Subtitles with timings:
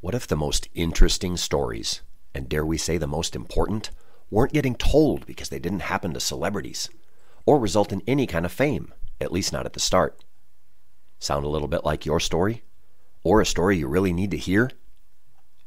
[0.00, 2.02] What if the most interesting stories,
[2.32, 3.90] and dare we say the most important,
[4.30, 6.88] weren't getting told because they didn't happen to celebrities
[7.46, 10.24] or result in any kind of fame, at least not at the start?
[11.18, 12.62] Sound a little bit like your story?
[13.24, 14.70] Or a story you really need to hear?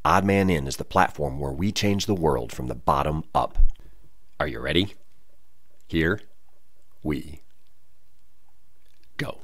[0.05, 3.57] Odd Man In is the platform where we change the world from the bottom up.
[4.39, 4.95] Are you ready?
[5.87, 6.21] Here
[7.03, 7.41] we
[9.17, 9.41] go.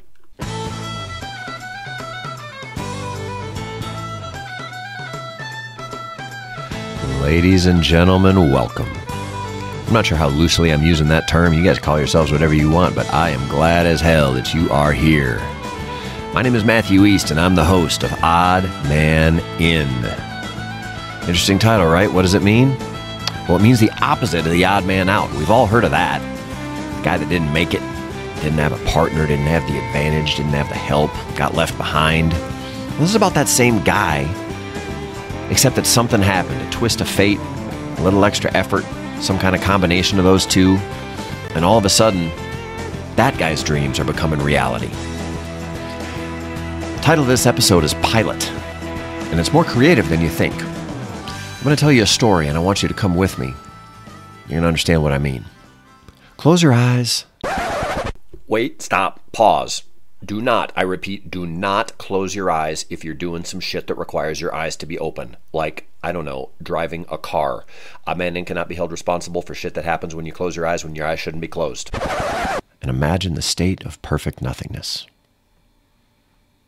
[7.21, 8.88] Ladies and gentlemen, welcome.
[8.88, 11.52] I'm not sure how loosely I'm using that term.
[11.53, 14.70] You guys call yourselves whatever you want, but I am glad as hell that you
[14.70, 15.40] are here.
[16.34, 19.88] My name is Matthew East, and I'm the host of Odd Man In.
[21.21, 22.12] Interesting title, right?
[22.12, 22.77] What does it mean?
[23.49, 25.29] Well, it means the opposite of the odd man out.
[25.34, 26.21] We've all heard of that.
[26.98, 27.81] The guy that didn't make it,
[28.41, 32.31] didn't have a partner, didn't have the advantage, didn't have the help, got left behind.
[32.99, 34.23] This is about that same guy,
[35.49, 38.84] except that something happened a twist of fate, a little extra effort,
[39.21, 40.76] some kind of combination of those two,
[41.55, 42.29] and all of a sudden,
[43.15, 44.89] that guy's dreams are becoming reality.
[46.95, 48.49] The title of this episode is Pilot,
[49.31, 50.54] and it's more creative than you think.
[50.54, 53.48] I'm going to tell you a story, and I want you to come with me.
[53.48, 55.45] You're going to understand what I mean.
[56.37, 57.26] Close your eyes.
[58.48, 59.84] Wait, stop, pause.
[60.26, 63.96] Do not, I repeat, do not close your eyes if you're doing some shit that
[63.96, 65.38] requires your eyes to be open.
[65.53, 67.66] Like, I don't know, driving a car.
[68.07, 70.84] A man cannot be held responsible for shit that happens when you close your eyes
[70.84, 71.91] when your eyes shouldn't be closed.
[72.81, 75.06] And imagine the state of perfect nothingness.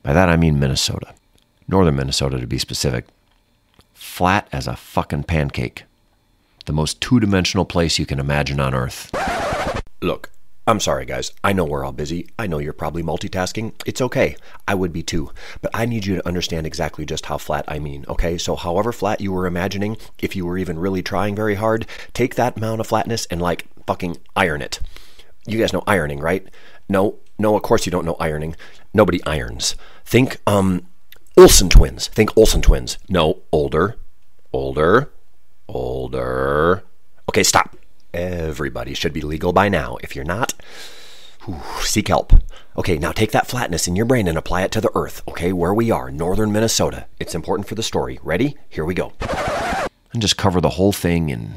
[0.03, 1.13] By that I mean Minnesota.
[1.67, 3.05] Northern Minnesota to be specific.
[3.93, 5.85] Flat as a fucking pancake.
[6.65, 9.09] The most two dimensional place you can imagine on Earth.
[10.01, 10.29] Look,
[10.69, 11.31] I'm sorry, guys.
[11.43, 12.29] I know we're all busy.
[12.37, 13.73] I know you're probably multitasking.
[13.87, 14.35] It's okay.
[14.67, 15.31] I would be too.
[15.63, 18.37] But I need you to understand exactly just how flat I mean, okay?
[18.37, 22.35] So, however flat you were imagining, if you were even really trying very hard, take
[22.35, 24.79] that amount of flatness and, like, fucking iron it.
[25.47, 26.47] You guys know ironing, right?
[26.87, 28.55] No, no, of course you don't know ironing.
[28.93, 29.75] Nobody irons.
[30.05, 30.85] Think, um,
[31.35, 32.09] Olsen twins.
[32.09, 32.99] Think Olsen twins.
[33.09, 33.95] No, older,
[34.53, 35.09] older,
[35.67, 36.83] older.
[37.27, 37.75] Okay, stop.
[38.11, 39.97] Everybody should be legal by now.
[40.01, 40.48] If you're not,
[41.51, 42.33] whew, seek help.
[42.77, 45.51] Okay, now take that flatness in your brain and apply it to the earth, okay,
[45.51, 47.07] where we are, northern Minnesota.
[47.19, 48.19] It's important for the story.
[48.23, 48.57] Ready?
[48.69, 49.13] Here we go.
[50.13, 51.55] And just cover the whole thing in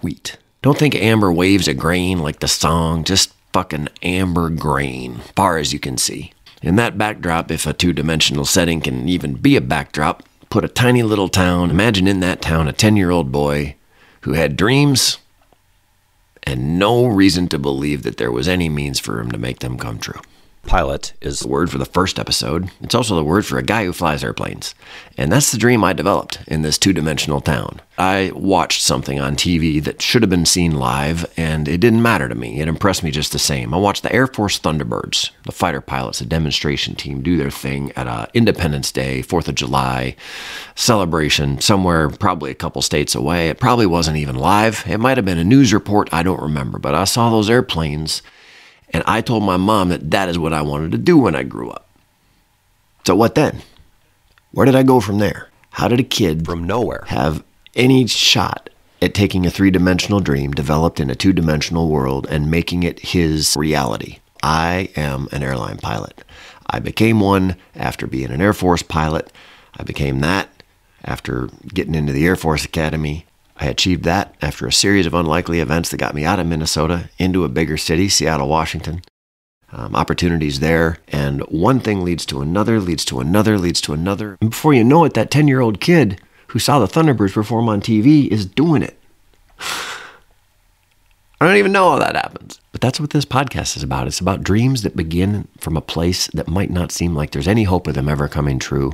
[0.00, 0.38] wheat.
[0.62, 5.72] Don't think amber waves of grain like the song, just fucking amber grain, far as
[5.72, 6.32] you can see.
[6.62, 10.68] In that backdrop, if a two dimensional setting can even be a backdrop, put a
[10.68, 11.70] tiny little town.
[11.70, 13.76] Imagine in that town a 10 year old boy
[14.22, 15.18] who had dreams
[16.42, 19.78] and no reason to believe that there was any means for him to make them
[19.78, 20.20] come true.
[20.66, 22.70] Pilot is the word for the first episode.
[22.80, 24.74] It's also the word for a guy who flies airplanes.
[25.16, 27.80] And that's the dream I developed in this two dimensional town.
[27.98, 32.28] I watched something on TV that should have been seen live, and it didn't matter
[32.28, 32.60] to me.
[32.60, 33.74] It impressed me just the same.
[33.74, 37.90] I watched the Air Force Thunderbirds, the fighter pilots, a demonstration team, do their thing
[37.96, 40.14] at a Independence Day, 4th of July
[40.74, 43.48] celebration somewhere, probably a couple states away.
[43.48, 44.84] It probably wasn't even live.
[44.86, 46.12] It might have been a news report.
[46.12, 46.78] I don't remember.
[46.78, 48.22] But I saw those airplanes
[48.90, 51.42] and I told my mom that that is what I wanted to do when I
[51.42, 51.88] grew up.
[53.06, 53.62] So what then?
[54.52, 55.48] Where did I go from there?
[55.70, 58.68] How did a kid from nowhere have any shot
[59.00, 63.00] at taking a three dimensional dream developed in a two dimensional world and making it
[63.00, 64.18] his reality?
[64.42, 66.24] I am an airline pilot.
[66.66, 69.32] I became one after being an Air Force pilot.
[69.76, 70.48] I became that
[71.04, 73.26] after getting into the Air Force Academy.
[73.60, 77.10] I achieved that after a series of unlikely events that got me out of Minnesota
[77.18, 79.02] into a bigger city, Seattle, Washington.
[79.72, 84.36] Um, opportunities there, and one thing leads to another, leads to another, leads to another.
[84.40, 87.68] And before you know it, that 10 year old kid who saw the Thunderbirds perform
[87.68, 88.98] on TV is doing it.
[89.60, 92.60] I don't even know how that happens.
[92.72, 94.08] But that's what this podcast is about.
[94.08, 97.64] It's about dreams that begin from a place that might not seem like there's any
[97.64, 98.92] hope of them ever coming true.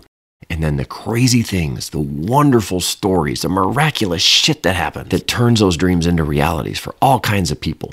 [0.51, 5.61] And then the crazy things, the wonderful stories, the miraculous shit that happens that turns
[5.61, 7.93] those dreams into realities for all kinds of people.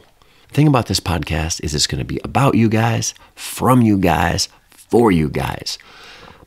[0.50, 3.98] The thing about this podcast is it's going to be about you guys, from you
[3.98, 5.78] guys, for you guys.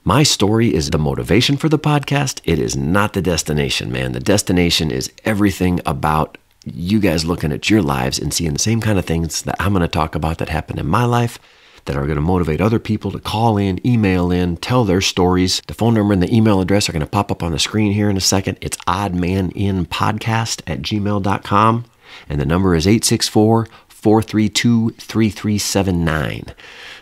[0.04, 2.40] My story is the motivation for the podcast.
[2.44, 4.12] It is not the destination, man.
[4.12, 8.80] The destination is everything about you guys looking at your lives and seeing the same
[8.80, 11.38] kind of things that I'm going to talk about that happened in my life
[11.86, 15.62] that are going to motivate other people to call in, email in, tell their stories.
[15.66, 17.92] The phone number and the email address are going to pop up on the screen
[17.92, 18.58] here in a second.
[18.60, 21.84] It's oddmaninpodcast at gmail.com.
[22.28, 26.54] And the number is 864 432 3379.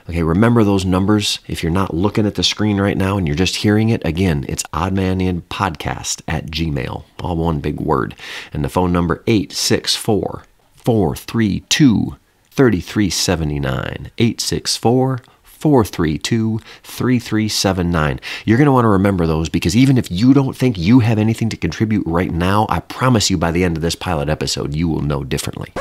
[0.08, 1.38] Okay, remember those numbers.
[1.46, 4.44] If you're not looking at the screen right now and you're just hearing it, again,
[4.48, 8.14] it's oddmaninpodcast at gmail, all one big word.
[8.52, 10.44] And the phone number 864
[10.76, 12.16] 432
[12.54, 14.12] 3379.
[14.16, 18.20] 864 432 3379.
[18.44, 21.18] You're going to want to remember those because even if you don't think you have
[21.18, 24.74] anything to contribute right now, I promise you by the end of this pilot episode,
[24.74, 25.72] you will know differently.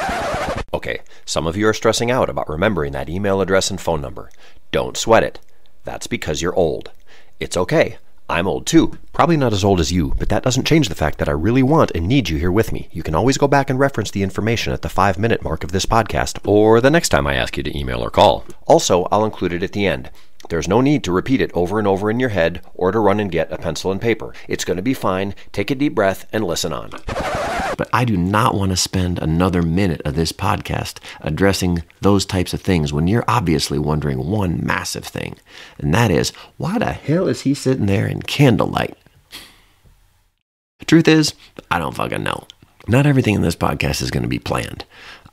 [0.74, 4.31] Okay, some of you are stressing out about remembering that email address and phone number.
[4.72, 5.40] Don't sweat it.
[5.84, 6.90] That's because you're old.
[7.40, 7.98] It's okay.
[8.30, 8.98] I'm old too.
[9.12, 11.62] Probably not as old as you, but that doesn't change the fact that I really
[11.62, 12.88] want and need you here with me.
[12.92, 15.72] You can always go back and reference the information at the five minute mark of
[15.72, 18.46] this podcast, or the next time I ask you to email or call.
[18.66, 20.10] Also, I'll include it at the end.
[20.50, 23.19] There's no need to repeat it over and over in your head or to run
[23.19, 24.34] and get a pencil and paper.
[24.48, 25.36] It's going to be fine.
[25.51, 26.92] Take a deep breath and listen on.
[27.75, 32.54] But I do not want to spend another minute of this podcast addressing those types
[32.54, 35.38] of things when you're obviously wondering one massive thing,
[35.80, 38.95] and that is why the hell is he sitting there in candlelight?
[40.80, 41.34] The Truth is,
[41.72, 42.45] I don't fucking know.
[42.85, 44.83] Not everything in this podcast is going to be planned.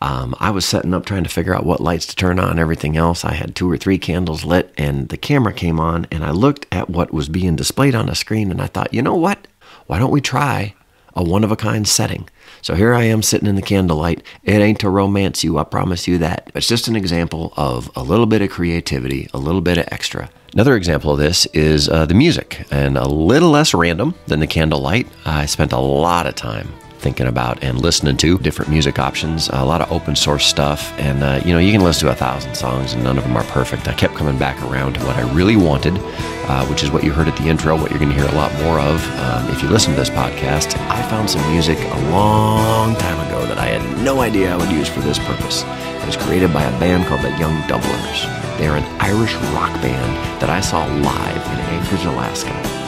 [0.01, 2.97] Um, I was setting up trying to figure out what lights to turn on, everything
[2.97, 3.25] else.
[3.25, 6.67] I had two or three candles lit, and the camera came on, and I looked
[6.71, 9.49] at what was being displayed on the screen, and I thought, you know what?
[9.89, 10.75] Why don't we try
[11.15, 12.29] a one of a kind setting?
[12.63, 14.23] So here I am sitting in the candlelight.
[14.45, 16.53] It ain't to romance you, I promise you that.
[16.55, 20.31] It's just an example of a little bit of creativity, a little bit of extra.
[20.53, 24.47] Another example of this is uh, the music, and a little less random than the
[24.47, 25.09] candlelight.
[25.25, 26.69] I spent a lot of time
[27.01, 30.93] thinking about and listening to different music options, a lot of open source stuff.
[30.99, 33.37] And, uh, you know, you can listen to a thousand songs and none of them
[33.37, 33.89] are perfect.
[33.89, 37.13] I kept coming back around to what I really wanted, uh, which is what you
[37.13, 39.63] heard at the intro, what you're going to hear a lot more of um, if
[39.63, 40.79] you listen to this podcast.
[40.89, 44.71] I found some music a long time ago that I had no idea I would
[44.71, 45.65] use for this purpose.
[45.65, 48.23] It was created by a band called the Young Dubliners.
[48.59, 52.81] They're an Irish rock band that I saw live in Anchorage, Alaska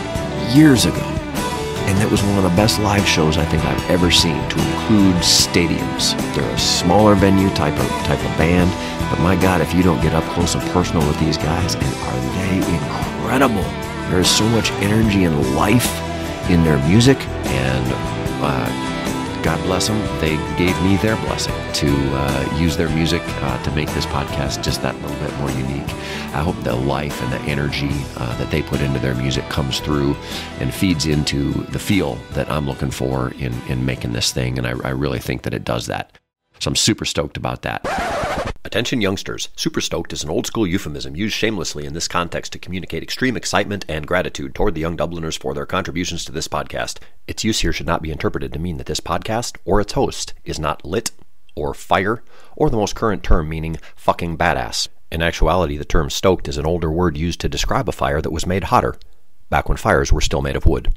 [0.54, 1.11] years ago
[1.88, 4.58] and it was one of the best live shows I think I've ever seen to
[4.58, 6.17] include stadiums.
[6.34, 8.70] They're a smaller venue type of type of band,
[9.11, 11.84] but my God, if you don't get up close and personal with these guys, and
[11.84, 13.64] are they incredible?
[14.11, 15.90] There is so much energy and life
[16.50, 17.87] in their music, and
[18.43, 18.91] uh,
[19.42, 23.70] God bless them, they gave me their blessing to uh, use their music uh, to
[23.72, 25.88] make this podcast just that little bit more unique.
[26.34, 29.80] I hope the life and the energy uh, that they put into their music comes
[29.80, 30.14] through
[30.60, 34.58] and feeds into the feel that I'm looking for in, in making this thing.
[34.58, 36.18] And I, I really think that it does that.
[36.60, 38.21] So I'm super stoked about that.
[38.64, 42.60] Attention youngsters, super stoked is an old school euphemism used shamelessly in this context to
[42.60, 46.98] communicate extreme excitement and gratitude toward the young Dubliners for their contributions to this podcast.
[47.26, 50.32] Its use here should not be interpreted to mean that this podcast or its host
[50.44, 51.10] is not lit
[51.56, 52.22] or fire
[52.54, 54.86] or the most current term meaning fucking badass.
[55.10, 58.30] In actuality, the term stoked is an older word used to describe a fire that
[58.30, 58.96] was made hotter,
[59.52, 60.93] back when fires were still made of wood.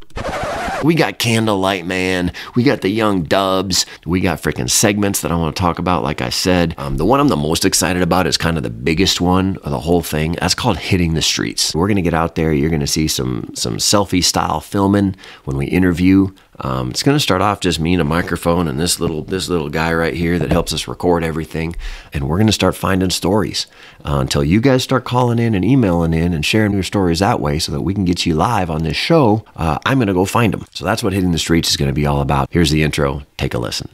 [0.84, 2.32] We got Candlelight Man.
[2.56, 3.86] We got the Young Dubs.
[4.06, 6.74] We got freaking segments that I want to talk about, like I said.
[6.78, 9.72] Um, the one I'm the most excited about is kind of the biggest one of
[9.72, 10.38] the whole thing.
[10.40, 11.76] That's called Hitting the Streets.
[11.76, 12.54] We're to get out there.
[12.54, 16.30] You're to see some, some selfie style filming when we interview.
[16.60, 19.50] Um, it's going to start off just me and a microphone and this little this
[19.50, 21.76] little guy right here that helps us record everything,
[22.14, 23.68] and we're going to start finding stories
[24.06, 27.40] uh, until you guys start calling in and emailing in and sharing your stories that
[27.40, 29.44] way, so that we can get you live on this show.
[29.56, 30.66] Uh, I'm going to go find them.
[30.72, 32.48] So that's what hitting the streets is going to be all about.
[32.52, 33.24] Here's the intro.
[33.38, 33.90] Take a listen.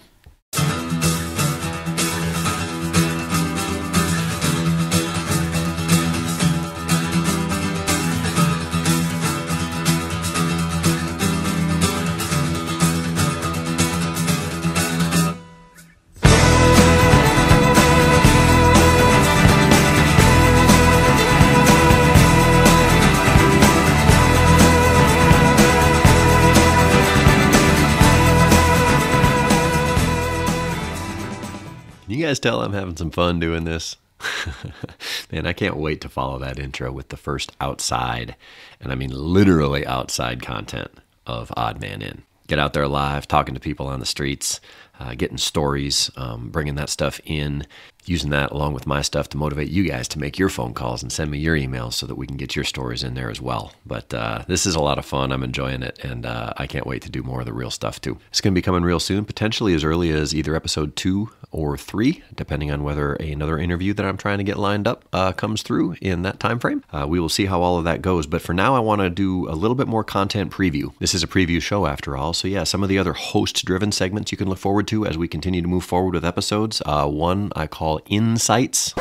[32.42, 33.98] Tell I'm having some fun doing this.
[35.32, 38.36] Man, I can't wait to follow that intro with the first outside,
[38.80, 40.92] and I mean literally outside content
[41.26, 42.24] of Odd Man In.
[42.48, 44.60] Get out there live, talking to people on the streets,
[45.02, 47.66] uh, getting stories, um, bringing that stuff in,
[48.06, 51.04] using that along with my stuff to motivate you guys to make your phone calls
[51.04, 53.40] and send me your emails so that we can get your stories in there as
[53.40, 53.74] well.
[53.86, 55.32] But uh, this is a lot of fun.
[55.32, 58.02] I'm enjoying it, and uh, I can't wait to do more of the real stuff
[58.02, 58.18] too.
[58.30, 61.78] It's going to be coming real soon, potentially as early as either episode two or
[61.78, 65.62] three, depending on whether another interview that I'm trying to get lined up uh, comes
[65.64, 66.84] through in that time frame.
[66.94, 68.26] Uh, we will see how all of that goes.
[68.26, 70.94] But for now, I want to do a little bit more content preview.
[71.00, 74.32] This is a preview show after all, so yeah, some of the other host-driven segments
[74.32, 76.82] you can look forward to as we continue to move forward with episodes.
[76.86, 78.94] Uh, one I call Insights.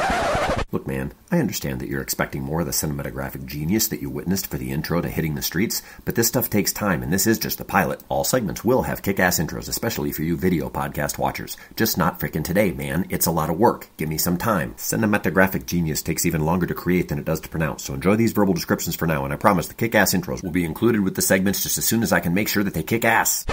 [0.73, 4.47] Look, man, I understand that you're expecting more of the cinematographic genius that you witnessed
[4.47, 7.41] for the intro to Hitting the Streets, but this stuff takes time, and this is
[7.41, 8.05] just the pilot.
[8.09, 11.57] All segments will have kick ass intros, especially for you video podcast watchers.
[11.75, 13.07] Just not frickin' today, man.
[13.11, 13.89] It's a lot of work.
[13.97, 14.75] Give me some time.
[14.75, 18.33] Cinematographic genius takes even longer to create than it does to pronounce, so enjoy these
[18.33, 21.17] verbal descriptions for now, and I promise the kick ass intros will be included with
[21.17, 23.45] the segments just as soon as I can make sure that they kick ass.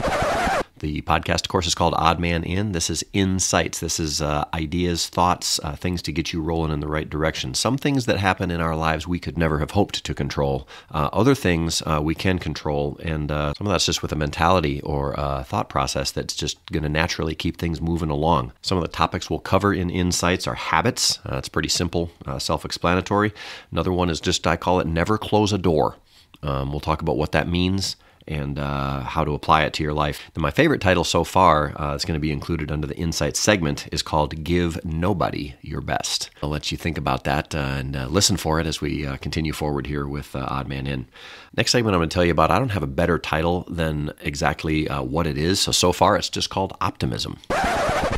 [0.79, 2.71] The podcast, course, is called Odd Man In.
[2.71, 3.79] This is insights.
[3.79, 7.55] This is uh, ideas, thoughts, uh, things to get you rolling in the right direction.
[7.55, 10.67] Some things that happen in our lives we could never have hoped to control.
[10.91, 14.15] Uh, other things uh, we can control, and uh, some of that's just with a
[14.15, 18.53] mentality or a thought process that's just going to naturally keep things moving along.
[18.61, 21.17] Some of the topics we'll cover in insights are habits.
[21.25, 23.33] Uh, it's pretty simple, self-explanatory.
[23.71, 25.97] Another one is just I call it never close a door.
[26.43, 27.95] Um, we'll talk about what that means
[28.27, 30.29] and uh, how to apply it to your life.
[30.35, 33.39] And my favorite title so far, uh, that's going to be included under the Insights
[33.39, 36.29] segment, is called Give Nobody Your Best.
[36.41, 39.17] I'll let you think about that uh, and uh, listen for it as we uh,
[39.17, 41.07] continue forward here with uh, Odd Man In.
[41.55, 44.11] Next segment I'm going to tell you about, I don't have a better title than
[44.21, 45.59] exactly what it is.
[45.59, 47.37] So, so far, it's just called Optimism.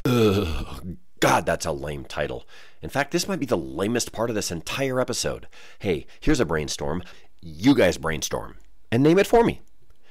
[0.05, 2.45] Ugh, God, that's a lame title.
[2.81, 5.47] In fact, this might be the lamest part of this entire episode.
[5.79, 7.03] Hey, here's a brainstorm.
[7.41, 8.57] You guys brainstorm
[8.91, 9.61] and name it for me.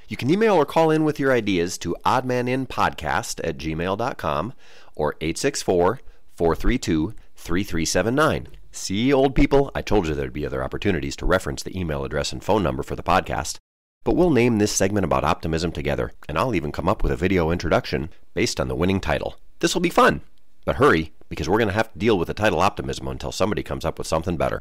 [0.09, 4.53] You can email or call in with your ideas to oddmaninpodcast at gmail.com
[4.95, 6.01] or 864
[6.33, 8.47] 432 3379.
[8.71, 12.33] See, old people, I told you there'd be other opportunities to reference the email address
[12.33, 13.57] and phone number for the podcast.
[14.03, 17.15] But we'll name this segment about optimism together, and I'll even come up with a
[17.15, 19.37] video introduction based on the winning title.
[19.59, 20.21] This will be fun.
[20.65, 23.63] But hurry, because we're going to have to deal with the title optimism until somebody
[23.63, 24.59] comes up with something better.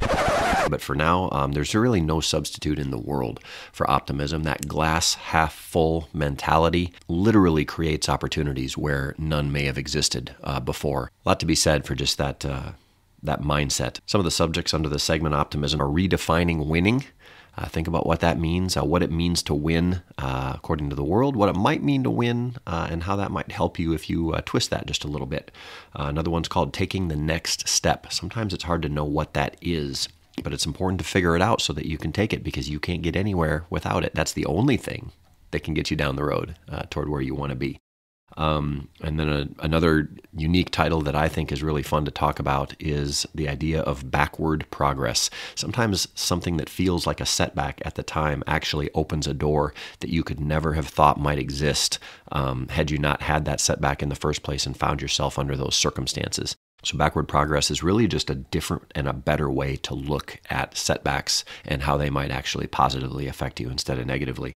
[0.70, 3.40] But for now, um, there's really no substitute in the world
[3.72, 4.42] for optimism.
[4.42, 11.10] That glass half full mentality literally creates opportunities where none may have existed uh, before.
[11.24, 12.44] A lot to be said for just that.
[12.44, 12.72] Uh,
[13.20, 13.98] that mindset.
[14.06, 17.04] Some of the subjects under the segment optimism are redefining winning
[17.58, 20.94] uh, think about what that means, uh, what it means to win uh, according to
[20.94, 23.92] the world, what it might mean to win, uh, and how that might help you
[23.92, 25.50] if you uh, twist that just a little bit.
[25.98, 28.12] Uh, another one's called taking the next step.
[28.12, 30.08] Sometimes it's hard to know what that is,
[30.44, 32.78] but it's important to figure it out so that you can take it because you
[32.78, 34.14] can't get anywhere without it.
[34.14, 35.10] That's the only thing
[35.50, 36.54] that can get you down the road
[36.90, 37.80] toward where you want to be.
[38.36, 42.38] Um, and then a, another unique title that I think is really fun to talk
[42.38, 45.30] about is the idea of backward progress.
[45.54, 50.10] Sometimes something that feels like a setback at the time actually opens a door that
[50.10, 51.98] you could never have thought might exist
[52.30, 55.56] um, had you not had that setback in the first place and found yourself under
[55.56, 56.54] those circumstances.
[56.84, 60.76] So, backward progress is really just a different and a better way to look at
[60.76, 64.52] setbacks and how they might actually positively affect you instead of negatively.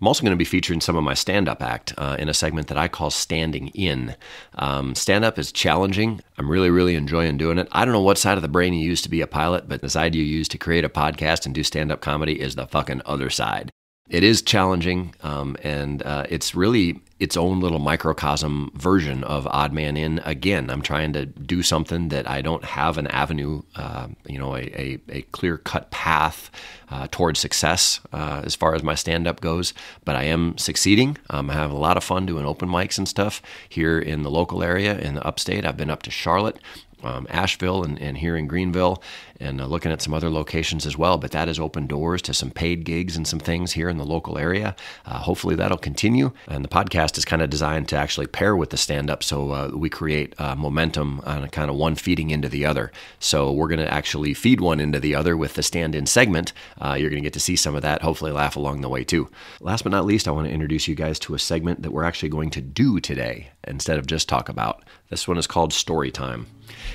[0.00, 2.34] I'm also going to be featuring some of my stand up act uh, in a
[2.34, 4.16] segment that I call Standing In.
[4.56, 6.20] Um, stand up is challenging.
[6.38, 7.68] I'm really, really enjoying doing it.
[7.72, 9.80] I don't know what side of the brain you use to be a pilot, but
[9.80, 12.66] the side you use to create a podcast and do stand up comedy is the
[12.66, 13.70] fucking other side.
[14.08, 19.72] It is challenging, um, and uh, it's really its own little microcosm version of Odd
[19.72, 20.18] Man In.
[20.24, 24.56] Again, I'm trying to do something that I don't have an avenue, uh, you know,
[24.56, 26.50] a, a, a clear cut path
[26.90, 29.72] uh, towards success uh, as far as my stand up goes,
[30.04, 31.16] but I am succeeding.
[31.30, 34.30] Um, I have a lot of fun doing open mics and stuff here in the
[34.30, 35.64] local area in the upstate.
[35.64, 36.58] I've been up to Charlotte
[37.02, 39.02] um, Asheville and, and, here in Greenville,
[39.42, 41.18] and uh, looking at some other locations as well.
[41.18, 44.04] But that has opened doors to some paid gigs and some things here in the
[44.04, 44.74] local area.
[45.04, 46.32] Uh, hopefully that'll continue.
[46.48, 49.50] And the podcast is kind of designed to actually pair with the stand up, so
[49.50, 52.92] uh, we create uh, momentum on kind of one feeding into the other.
[53.18, 56.52] So we're going to actually feed one into the other with the stand in segment.
[56.80, 58.02] Uh, you're going to get to see some of that.
[58.02, 59.28] Hopefully, laugh along the way too.
[59.60, 62.04] Last but not least, I want to introduce you guys to a segment that we're
[62.04, 64.84] actually going to do today instead of just talk about.
[65.08, 66.46] This one is called Story Time.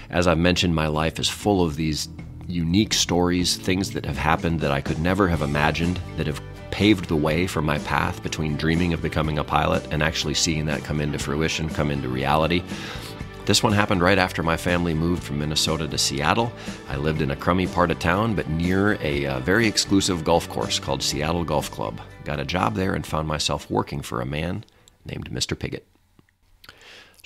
[0.10, 2.08] As I've mentioned, my life is full of these
[2.48, 7.08] unique stories, things that have happened that I could never have imagined, that have paved
[7.08, 10.84] the way for my path between dreaming of becoming a pilot and actually seeing that
[10.84, 12.64] come into fruition, come into reality.
[13.46, 16.52] This one happened right after my family moved from Minnesota to Seattle.
[16.90, 20.50] I lived in a crummy part of town, but near a uh, very exclusive golf
[20.50, 22.02] course called Seattle Golf Club.
[22.26, 24.66] Got a job there and found myself working for a man
[25.06, 25.58] named Mr.
[25.58, 25.86] Pigott.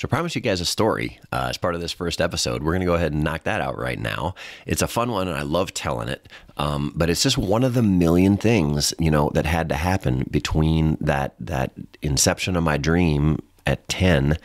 [0.02, 2.64] So I promise you guys a story uh, as part of this first episode.
[2.64, 4.34] We're going to go ahead and knock that out right now.
[4.66, 6.28] It's a fun one, and I love telling it.
[6.58, 10.26] Um, but it's just one of the million things, you know, that had to happen
[10.32, 14.38] between that that inception of my dream at 10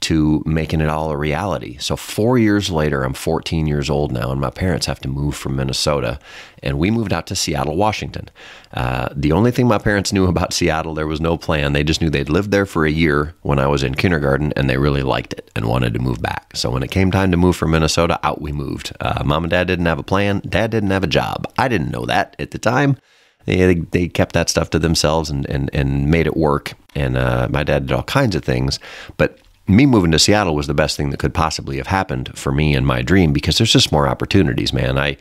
[0.00, 1.76] to making it all a reality.
[1.78, 5.36] So, four years later, I'm 14 years old now, and my parents have to move
[5.36, 6.18] from Minnesota.
[6.62, 8.28] And we moved out to Seattle, Washington.
[8.72, 11.72] Uh, the only thing my parents knew about Seattle, there was no plan.
[11.72, 14.68] They just knew they'd lived there for a year when I was in kindergarten, and
[14.68, 16.56] they really liked it and wanted to move back.
[16.56, 18.92] So, when it came time to move from Minnesota, out we moved.
[19.00, 21.46] Uh, Mom and dad didn't have a plan, dad didn't have a job.
[21.58, 22.96] I didn't know that at the time
[23.44, 26.74] they, they kept that stuff to themselves and, and, and made it work.
[26.94, 28.78] And uh, my dad did all kinds of things.
[29.16, 32.52] But me moving to Seattle was the best thing that could possibly have happened for
[32.52, 34.98] me and my dream because there's just more opportunities, man.
[34.98, 35.16] I,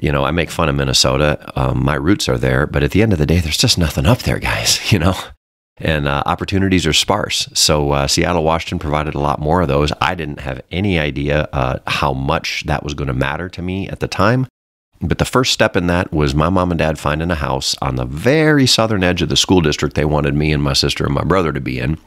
[0.00, 1.52] you know, I make fun of Minnesota.
[1.56, 4.06] Um, my roots are there, but at the end of the day, there's just nothing
[4.06, 4.80] up there, guys.
[4.92, 5.14] You know,
[5.78, 7.48] and uh, opportunities are sparse.
[7.54, 9.92] So uh, Seattle, Washington provided a lot more of those.
[10.00, 13.88] I didn't have any idea uh, how much that was going to matter to me
[13.88, 14.46] at the time.
[15.06, 17.96] But the first step in that was my mom and dad finding a house on
[17.96, 21.14] the very southern edge of the school district they wanted me and my sister and
[21.14, 21.98] my brother to be in.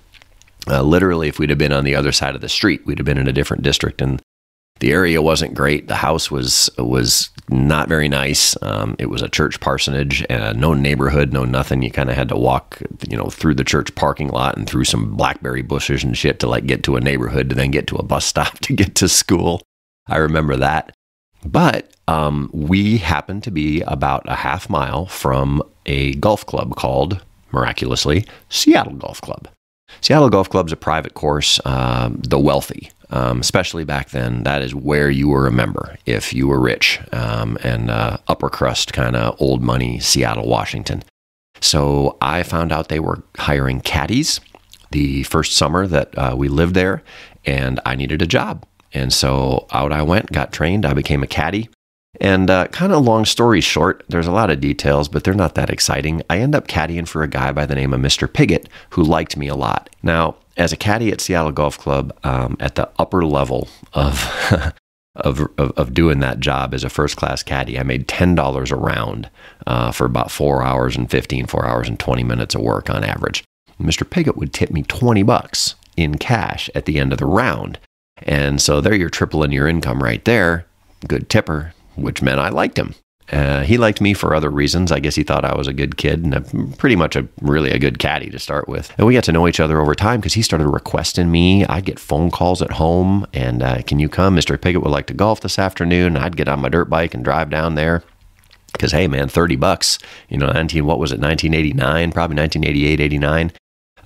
[0.67, 3.05] Uh, literally, if we'd have been on the other side of the street, we'd have
[3.05, 4.01] been in a different district.
[4.01, 4.21] And
[4.79, 5.87] the area wasn't great.
[5.87, 8.55] The house was was not very nice.
[8.61, 11.81] Um, it was a church parsonage, uh, no neighborhood, no nothing.
[11.81, 14.83] You kind of had to walk, you know, through the church parking lot and through
[14.83, 17.95] some blackberry bushes and shit to like get to a neighborhood to then get to
[17.95, 19.61] a bus stop to get to school.
[20.07, 20.95] I remember that.
[21.45, 27.23] But um, we happened to be about a half mile from a golf club called,
[27.51, 29.47] miraculously, Seattle Golf Club.
[30.01, 34.43] Seattle Golf Club's a private course, um, the wealthy, um, especially back then.
[34.43, 38.49] That is where you were a member if you were rich um, and uh, upper
[38.49, 41.03] crust kind of old money, Seattle, Washington.
[41.61, 44.39] So I found out they were hiring caddies
[44.91, 47.03] the first summer that uh, we lived there,
[47.45, 48.65] and I needed a job.
[48.93, 50.85] And so out I went, got trained.
[50.85, 51.69] I became a caddy.
[52.19, 55.55] And uh, kind of long story short, there's a lot of details, but they're not
[55.55, 56.23] that exciting.
[56.29, 58.27] I end up caddying for a guy by the name of Mr.
[58.27, 59.89] Pigott, who liked me a lot.
[60.01, 64.25] Now, as a caddy at Seattle Golf Club, um, at the upper level of,
[65.15, 68.75] of, of, of, doing that job as a first class caddy, I made $10 a
[68.75, 69.29] round
[69.67, 73.03] uh, for about four hours and 15, four hours and 20 minutes of work on
[73.03, 73.43] average.
[73.79, 74.09] Mr.
[74.09, 77.79] Pigott would tip me 20 bucks in cash at the end of the round.
[78.23, 80.65] And so there you're tripling your income right there.
[81.07, 82.95] Good tipper, which meant I liked him.
[83.31, 84.91] Uh, he liked me for other reasons.
[84.91, 86.41] I guess he thought I was a good kid and a,
[86.77, 88.93] pretty much a really a good caddy to start with.
[88.97, 91.65] And we got to know each other over time because he started requesting me.
[91.65, 94.35] I'd get phone calls at home and uh, can you come?
[94.35, 94.57] Mr.
[94.57, 96.15] Pigott would like to golf this afternoon.
[96.15, 98.01] I'd get on my dirt bike and drive down there
[98.71, 99.99] because hey man, thirty bucks.
[100.29, 101.19] You know, nineteen what was it?
[101.19, 103.51] Nineteen eighty nine, probably 1988, 89.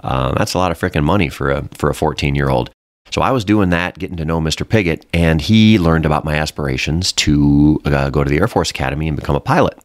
[0.03, 2.71] Uh, that's a lot of freaking money for a for a fourteen year old.
[3.11, 4.65] So I was doing that, getting to know Mr.
[4.65, 9.07] Pigott, and he learned about my aspirations to uh, go to the Air Force Academy
[9.07, 9.77] and become a pilot.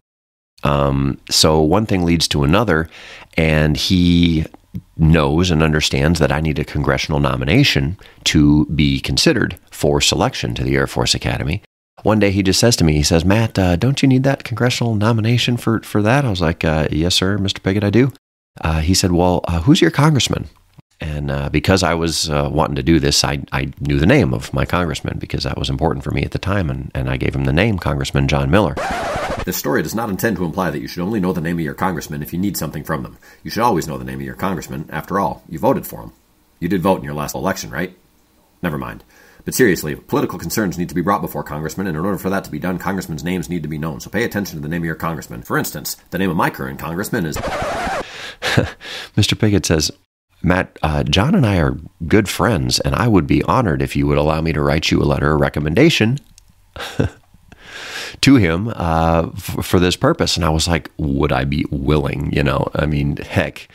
[0.63, 2.89] Um, so one thing leads to another,
[3.37, 4.47] and he
[4.97, 10.65] knows and understands that I need a congressional nomination to be considered for selection to
[10.65, 11.63] the Air Force Academy.
[12.03, 14.45] One day he just says to me, he says, Matt, uh, don't you need that
[14.45, 16.25] congressional nomination for, for that?
[16.25, 17.61] I was like, uh, yes, sir, Mr.
[17.61, 18.13] Pigott, I do.
[18.61, 20.49] Uh, he said, well, uh, who's your congressman?
[21.01, 24.33] And uh, because I was uh, wanting to do this, I, I knew the name
[24.33, 27.19] of my congressman because that was important for me at the time, and, and I
[27.19, 28.75] gave him the name Congressman John Miller.
[29.45, 31.65] This story does not intend to imply that you should only know the name of
[31.65, 33.19] your congressman if you need something from them.
[33.45, 34.89] You should always know the name of your congressman.
[34.91, 36.13] After all, you voted for him.
[36.61, 37.97] You did vote in your last election, right?
[38.63, 39.05] Never mind.
[39.45, 42.43] But seriously, political concerns need to be brought before congressmen, and in order for that
[42.45, 44.01] to be done, congressmen's names need to be known.
[44.01, 45.43] So pay attention to the name of your congressman.
[45.43, 47.37] For instance, the name of my current congressman is.
[49.17, 49.39] Mr.
[49.39, 49.93] Pigott says,
[50.47, 54.07] Matt, uh, John and I are good friends, and I would be honored if you
[54.07, 56.19] would allow me to write you a letter of recommendation
[58.21, 60.37] to him uh, f- for this purpose.
[60.37, 62.33] And I was like, would I be willing?
[62.33, 63.69] You know, I mean, heck.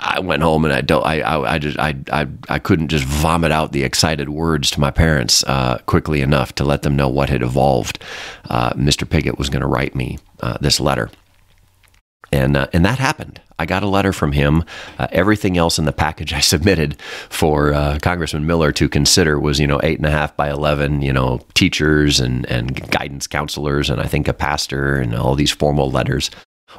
[0.00, 1.04] I went home and I don't.
[1.04, 4.80] I, I, I just I, I I couldn't just vomit out the excited words to
[4.80, 8.02] my parents uh, quickly enough to let them know what had evolved.
[8.48, 9.06] Uh, Mr.
[9.06, 11.10] Pigott was going to write me uh, this letter,
[12.30, 13.40] and uh, and that happened.
[13.62, 14.64] I got a letter from him.
[14.98, 19.60] Uh, everything else in the package I submitted for uh, Congressman Miller to consider was,
[19.60, 23.88] you know, eight and a half by 11, you know, teachers and, and guidance counselors,
[23.88, 26.30] and I think a pastor and all these formal letters.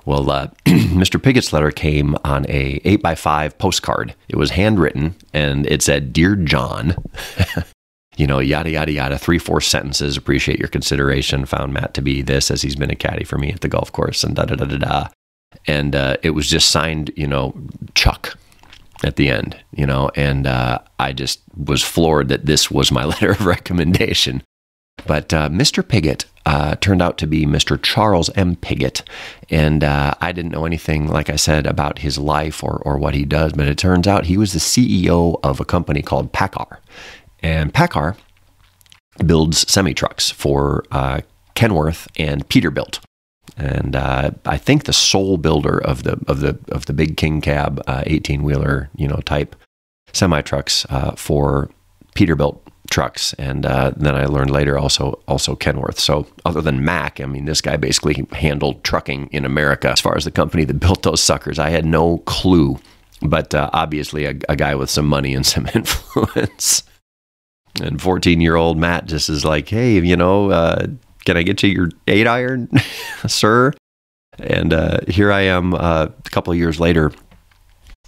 [0.06, 1.22] Well, uh, Mr.
[1.22, 4.14] Pigott's letter came on a eight by five postcard.
[4.28, 6.96] It was handwritten and it said, "Dear John."
[8.18, 10.18] you know, yada yada yada, three four sentences.
[10.18, 11.46] Appreciate your consideration.
[11.46, 13.92] Found Matt to be this as he's been a caddy for me at the golf
[13.92, 15.08] course, and da da da da da
[15.68, 17.54] and uh, it was just signed, you know,
[17.96, 18.38] Chuck
[19.04, 23.06] at the end, you know, and uh, I just was floored that this was my
[23.06, 24.44] letter of recommendation.
[25.06, 25.84] But uh, Mr.
[25.84, 27.82] Pigott uh, turned out to be Mr.
[27.82, 28.56] Charles M.
[28.56, 29.02] Pigott.
[29.50, 33.14] And uh, I didn't know anything, like I said, about his life or, or what
[33.14, 36.78] he does, but it turns out he was the CEO of a company called PACCAR.
[37.42, 38.16] And PACCAR
[39.26, 41.22] builds semi trucks for uh,
[41.56, 43.00] Kenworth and Peterbilt.
[43.56, 47.42] And uh, I think the sole builder of the of the of the big king
[47.42, 49.56] cab eighteen wheeler you know type
[50.14, 51.70] semi trucks uh, for
[52.16, 56.00] Peterbilt trucks, and uh, then I learned later also also Kenworth.
[56.00, 60.16] So other than Mack, I mean, this guy basically handled trucking in America as far
[60.16, 61.60] as the company that built those suckers.
[61.60, 62.80] I had no clue,
[63.22, 66.84] but uh, obviously a, a, guy with some money and some influence.
[67.82, 70.88] And 14 year old Matt just is like, hey, you know, uh,
[71.26, 72.70] can I get you your eight iron,
[73.28, 73.74] sir?
[74.40, 77.12] And uh, here I am uh, a couple of years later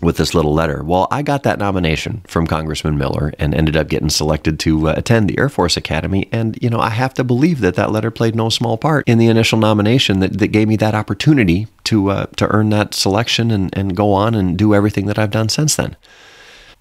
[0.01, 0.83] with this little letter.
[0.83, 4.93] Well, I got that nomination from Congressman Miller and ended up getting selected to uh,
[4.97, 6.27] attend the Air Force Academy.
[6.31, 9.19] And, you know, I have to believe that that letter played no small part in
[9.19, 13.51] the initial nomination that, that gave me that opportunity to, uh, to earn that selection
[13.51, 15.95] and, and go on and do everything that I've done since then.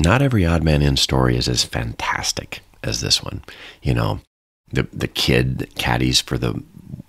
[0.03, 3.43] Not every Odd Man In story is as fantastic as this one.
[3.81, 4.21] You know,
[4.75, 6.63] the, the kid that caddies for the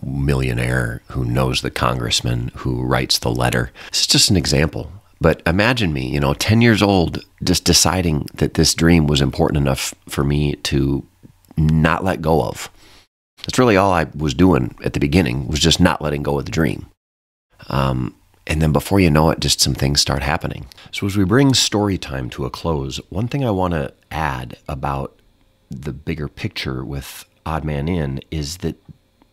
[0.03, 3.71] millionaire who knows the congressman who writes the letter.
[3.87, 8.55] It's just an example but imagine me, you know, 10 years old, just deciding that
[8.55, 11.05] this dream was important enough for me to
[11.57, 12.69] not let go of.
[13.39, 16.45] That's really all I was doing at the beginning, was just not letting go of
[16.45, 16.87] the dream.
[17.69, 18.15] Um,
[18.47, 20.67] and then before you know it, just some things start happening.
[20.91, 24.57] So as we bring story time to a close, one thing I want to add
[24.67, 25.19] about
[25.69, 28.75] the bigger picture with Odd Man In is that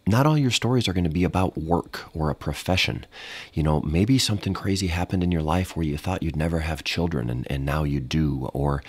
[0.07, 3.07] not all your stories are going to be about work or a profession.
[3.53, 6.85] You know, maybe something crazy happened in your life where you thought you'd never have
[6.85, 8.83] children and, and now you do, or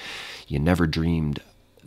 [0.48, 1.42] you never dreamed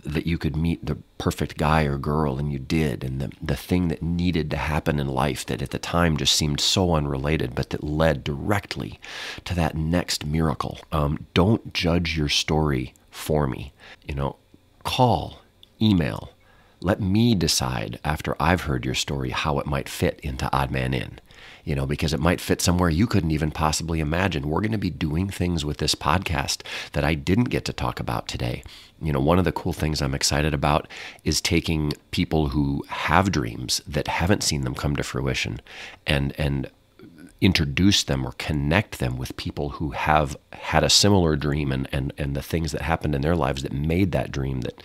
[0.05, 3.57] that you could meet the perfect guy or girl and you did, and the, the
[3.57, 7.55] thing that needed to happen in life that at the time just seemed so unrelated,
[7.57, 9.01] but that led directly
[9.45, 10.79] to that next miracle.
[10.93, 13.73] Um, don't judge your story for me.
[14.07, 14.37] You know,
[14.85, 15.41] call,
[15.83, 16.31] email,
[16.87, 20.95] let me decide after I've heard your story how it might fit into Odd Man
[20.95, 21.19] In.
[21.65, 24.49] You know, because it might fit somewhere you couldn't even possibly imagine.
[24.49, 27.99] We're going to be doing things with this podcast that I didn't get to talk
[27.99, 28.63] about today.
[29.03, 30.87] You know, one of the cool things I'm excited about
[31.25, 35.61] is taking people who have dreams that haven't seen them come to fruition
[36.07, 36.71] and and
[37.41, 42.13] introduce them or connect them with people who have had a similar dream and, and,
[42.17, 44.83] and the things that happened in their lives that made that dream that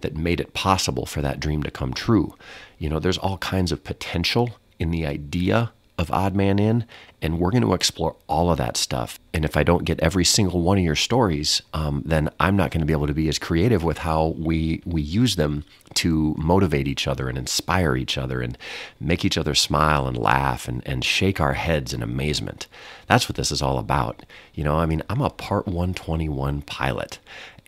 [0.00, 2.34] that made it possible for that dream to come true.
[2.78, 6.86] You know, there's all kinds of potential in the idea of Odd Man In,
[7.20, 9.18] and we're going to explore all of that stuff.
[9.34, 12.70] And if I don't get every single one of your stories, um, then I'm not
[12.70, 16.34] going to be able to be as creative with how we we use them to
[16.38, 18.56] motivate each other and inspire each other and
[18.98, 22.66] make each other smile and laugh and, and shake our heads in amazement.
[23.06, 24.24] That's what this is all about.
[24.54, 27.18] You know, I mean, I'm a Part 121 pilot,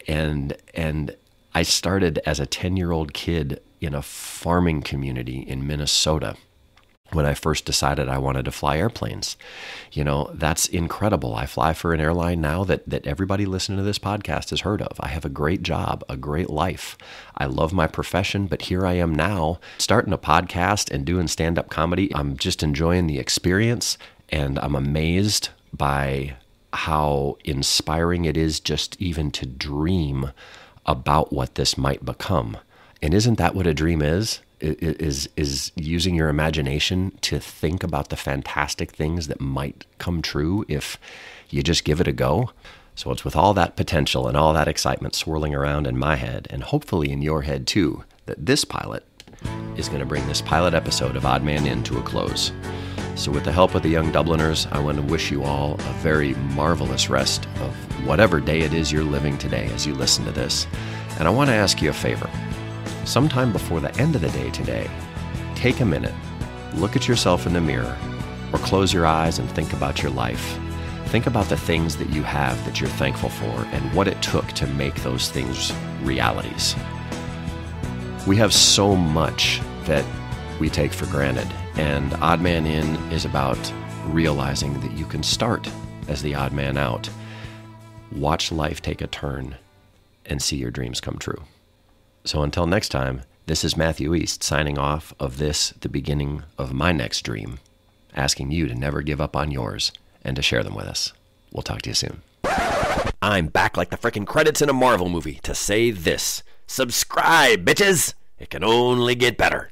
[0.09, 1.15] and and
[1.55, 6.37] I started as a 10 year old kid in a farming community in Minnesota
[7.13, 9.37] when I first decided I wanted to fly airplanes.
[9.93, 11.35] You know, that's incredible.
[11.35, 14.83] I fly for an airline now that, that everybody listening to this podcast has heard
[14.83, 14.99] of.
[15.01, 16.97] I have a great job, a great life.
[17.37, 21.59] I love my profession, but here I am now starting a podcast and doing stand
[21.59, 22.15] up comedy.
[22.15, 23.99] I'm just enjoying the experience
[24.29, 26.37] and I'm amazed by
[26.73, 30.33] how inspiring it is just even to dream
[30.87, 32.57] about what this might become.
[33.03, 34.41] And isn't that what a dream is?
[34.63, 40.65] Is is using your imagination to think about the fantastic things that might come true
[40.69, 40.99] if
[41.51, 42.51] you just give it a go.
[42.95, 46.47] So it's with all that potential and all that excitement swirling around in my head
[46.51, 49.05] and hopefully in your head too that this pilot
[49.77, 52.53] is going to bring this pilot episode of Odd Man In to a close.
[53.15, 55.93] So, with the help of the young Dubliners, I want to wish you all a
[56.01, 57.75] very marvelous rest of
[58.07, 60.67] whatever day it is you're living today as you listen to this.
[61.19, 62.31] And I want to ask you a favor
[63.05, 64.91] sometime before the end of the day today,
[65.55, 66.15] take a minute,
[66.75, 67.97] look at yourself in the mirror,
[68.53, 70.59] or close your eyes and think about your life.
[71.07, 74.47] Think about the things that you have that you're thankful for and what it took
[74.53, 76.75] to make those things realities.
[78.27, 80.05] We have so much that
[80.59, 83.59] we take for granted, and Odd Man In is about
[84.07, 85.69] realizing that you can start
[86.09, 87.09] as the odd man out,
[88.11, 89.57] watch life take a turn,
[90.27, 91.43] and see your dreams come true.
[92.25, 96.73] So until next time, this is Matthew East signing off of this, the beginning of
[96.73, 97.59] my next dream,
[98.15, 99.91] asking you to never give up on yours
[100.25, 101.13] and to share them with us.
[101.53, 102.23] We'll talk to you soon.
[103.21, 108.15] I'm back like the freaking credits in a Marvel movie to say this Subscribe, bitches!
[108.39, 109.69] It can only get better.